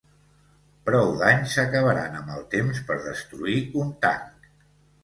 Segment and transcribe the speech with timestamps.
[0.87, 4.55] Prou danys acabaran amb el temps per destruir un tanc.